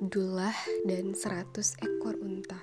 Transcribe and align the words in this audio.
Abdullah 0.00 0.56
dan 0.88 1.12
100 1.12 1.76
ekor 1.84 2.16
unta. 2.24 2.56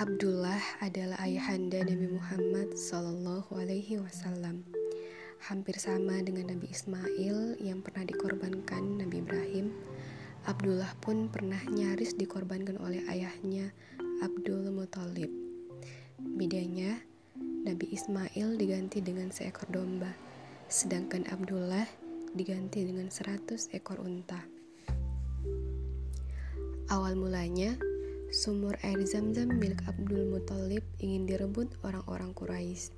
Abdullah 0.00 0.80
adalah 0.80 1.20
ayahanda 1.20 1.84
Nabi 1.84 2.16
Muhammad 2.16 2.72
Sallallahu 2.72 3.52
Alaihi 3.60 4.00
Wasallam. 4.00 4.64
Hampir 5.44 5.76
sama 5.76 6.16
dengan 6.24 6.48
Nabi 6.48 6.72
Ismail 6.72 7.60
yang 7.60 7.84
pernah 7.84 8.08
dikorbankan 8.08 9.04
Nabi 9.04 9.20
Ibrahim. 9.20 9.68
Abdullah 10.48 10.96
pun 11.04 11.28
pernah 11.28 11.60
nyaris 11.68 12.16
dikorbankan 12.16 12.80
oleh 12.80 13.04
ayahnya 13.12 13.76
Abdul 14.24 14.72
Muthalib. 14.72 15.28
Bedanya, 16.16 17.04
Nabi 17.68 17.92
Ismail 17.92 18.56
diganti 18.56 19.04
dengan 19.04 19.28
seekor 19.28 19.68
domba, 19.68 20.16
sedangkan 20.72 21.28
Abdullah 21.28 21.84
diganti 22.32 22.80
dengan 22.80 23.12
100 23.12 23.76
ekor 23.76 24.00
unta. 24.00 24.61
Awal 26.92 27.16
mulanya, 27.16 27.80
sumur 28.28 28.76
air 28.84 29.00
zam-zam 29.08 29.48
milik 29.48 29.80
Abdul 29.88 30.28
Muthalib 30.28 30.84
ingin 31.00 31.24
direbut 31.24 31.72
orang-orang 31.88 32.36
Quraisy. 32.36 32.92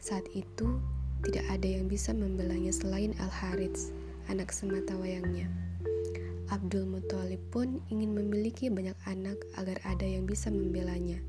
Saat 0.00 0.24
itu, 0.32 0.80
tidak 1.28 1.44
ada 1.52 1.68
yang 1.68 1.84
bisa 1.84 2.16
membelanya 2.16 2.72
selain 2.72 3.12
Al-Harits, 3.20 3.92
anak 4.32 4.48
semata 4.48 4.96
wayangnya. 4.96 5.52
Abdul 6.48 6.88
Muthalib 6.88 7.44
pun 7.52 7.84
ingin 7.92 8.16
memiliki 8.16 8.72
banyak 8.72 8.96
anak 9.04 9.36
agar 9.60 9.76
ada 9.84 10.08
yang 10.08 10.24
bisa 10.24 10.48
membelanya. 10.48 11.20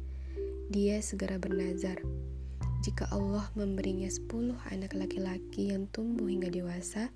Dia 0.71 1.03
segera 1.03 1.35
bernazar, 1.35 1.99
jika 2.79 3.11
Allah 3.11 3.43
memberinya 3.59 4.07
10 4.07 4.55
anak 4.71 4.95
laki-laki 4.95 5.67
yang 5.75 5.91
tumbuh 5.91 6.31
hingga 6.31 6.47
dewasa, 6.47 7.11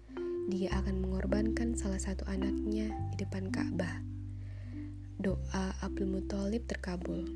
dia 0.51 0.75
akan 0.75 1.07
mengorbankan 1.07 1.79
salah 1.79 2.03
satu 2.03 2.27
anaknya 2.27 2.91
di 3.15 3.23
depan 3.23 3.47
Ka'bah 3.47 4.08
doa 5.19 5.75
Abdul 5.83 6.07
Muthalib 6.15 6.63
terkabul. 6.63 7.27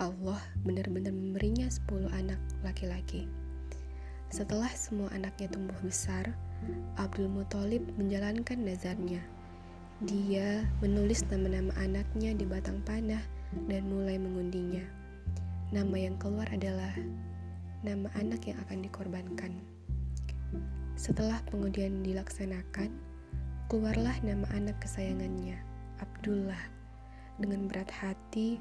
Allah 0.00 0.40
benar-benar 0.64 1.12
memberinya 1.12 1.68
10 1.68 2.08
anak 2.08 2.40
laki-laki. 2.64 3.28
Setelah 4.32 4.72
semua 4.72 5.12
anaknya 5.12 5.52
tumbuh 5.52 5.76
besar, 5.84 6.32
Abdul 6.96 7.28
Muthalib 7.28 7.84
menjalankan 8.00 8.56
nazarnya. 8.56 9.20
Dia 10.00 10.64
menulis 10.80 11.20
nama-nama 11.28 11.76
anaknya 11.76 12.32
di 12.32 12.48
batang 12.48 12.80
panah 12.88 13.20
dan 13.68 13.92
mulai 13.92 14.16
mengundinya. 14.16 14.88
Nama 15.76 16.08
yang 16.08 16.16
keluar 16.16 16.48
adalah 16.48 16.96
nama 17.84 18.08
anak 18.16 18.48
yang 18.48 18.56
akan 18.64 18.80
dikorbankan. 18.80 19.60
Setelah 20.96 21.36
pengundian 21.52 22.00
dilaksanakan, 22.00 22.96
keluarlah 23.68 24.16
nama 24.24 24.48
anak 24.56 24.80
kesayangannya. 24.80 25.71
Abdullah. 26.02 26.58
Dengan 27.38 27.70
berat 27.70 27.88
hati, 27.94 28.58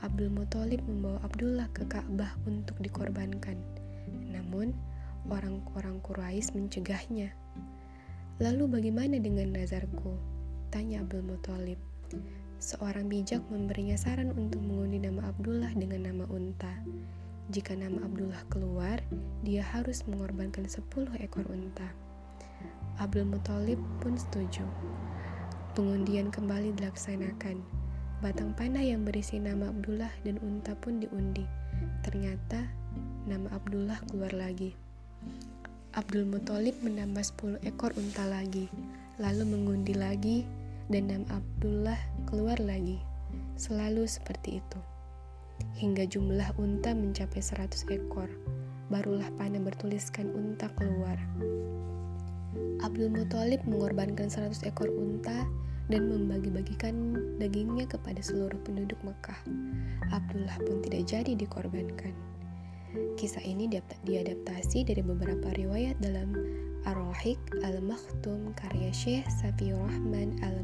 Abdul 0.00 0.30
Muthalib 0.30 0.80
membawa 0.86 1.18
Abdullah 1.26 1.66
ke 1.74 1.82
Ka'bah 1.90 2.38
untuk 2.46 2.78
dikorbankan. 2.78 3.58
Namun, 4.30 4.70
orang-orang 5.26 5.98
Quraisy 6.06 6.54
mencegahnya. 6.54 7.34
Lalu 8.38 8.66
bagaimana 8.66 9.18
dengan 9.18 9.54
nazarku? 9.54 10.14
Tanya 10.70 11.02
Abdul 11.02 11.26
Muthalib. 11.26 11.78
Seorang 12.58 13.10
bijak 13.10 13.42
memberinya 13.50 13.98
saran 13.98 14.32
untuk 14.34 14.62
mengundi 14.62 15.02
nama 15.02 15.28
Abdullah 15.30 15.74
dengan 15.74 16.08
nama 16.08 16.24
unta. 16.30 16.72
Jika 17.52 17.76
nama 17.76 18.00
Abdullah 18.08 18.40
keluar, 18.48 19.04
dia 19.44 19.60
harus 19.60 20.02
mengorbankan 20.08 20.64
10 20.64 21.12
ekor 21.20 21.44
unta. 21.52 21.92
Abdul 22.96 23.28
Muthalib 23.28 23.76
pun 24.00 24.16
setuju. 24.16 24.64
Pengundian 25.74 26.30
kembali 26.30 26.78
dilaksanakan. 26.78 27.58
Batang 28.22 28.54
panah 28.54 28.78
yang 28.78 29.02
berisi 29.02 29.42
nama 29.42 29.74
Abdullah 29.74 30.14
dan 30.22 30.38
unta 30.38 30.70
pun 30.78 31.02
diundi. 31.02 31.42
Ternyata 32.06 32.62
nama 33.26 33.50
Abdullah 33.50 33.98
keluar 34.06 34.30
lagi. 34.30 34.70
Abdul 35.98 36.30
Muthalib 36.30 36.78
menambah 36.78 37.26
10 37.26 37.66
ekor 37.66 37.90
unta 37.98 38.22
lagi, 38.22 38.70
lalu 39.18 39.50
mengundi 39.50 39.98
lagi 39.98 40.46
dan 40.94 41.10
nama 41.10 41.42
Abdullah 41.42 41.98
keluar 42.30 42.62
lagi. 42.62 43.02
Selalu 43.58 44.06
seperti 44.06 44.62
itu. 44.62 44.78
Hingga 45.82 46.06
jumlah 46.06 46.54
unta 46.54 46.94
mencapai 46.94 47.42
100 47.42 47.82
ekor, 47.90 48.30
barulah 48.94 49.26
panah 49.34 49.58
bertuliskan 49.58 50.30
unta 50.38 50.70
keluar. 50.78 51.18
Abdul 52.82 53.10
Muthalib 53.12 53.62
mengorbankan 53.64 54.28
100 54.28 54.64
ekor 54.68 54.88
unta 54.92 55.46
dan 55.92 56.08
membagi-bagikan 56.08 57.16
dagingnya 57.36 57.84
kepada 57.84 58.20
seluruh 58.24 58.56
penduduk 58.64 58.96
Mekah. 59.04 59.36
Abdullah 60.12 60.56
pun 60.64 60.80
tidak 60.80 61.04
jadi 61.04 61.32
dikorbankan. 61.36 62.14
Kisah 63.18 63.42
ini 63.42 63.66
diadaptasi 64.06 64.86
dari 64.86 65.02
beberapa 65.02 65.50
riwayat 65.50 65.98
dalam 65.98 66.30
Ar-Rahiq 66.86 67.40
Al-Makhtum 67.64 68.54
karya 68.54 68.92
Syekh 68.94 69.26
Safiur 69.28 69.80
Rahman 69.88 70.38
Al-Mubarak 70.44 70.63